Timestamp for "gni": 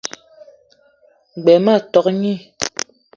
2.15-2.33